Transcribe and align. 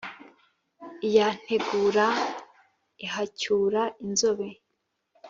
iya 1.07 1.27
ntegure 1.41 2.07
ihacyura 3.05 3.81
inzobe, 4.05 4.47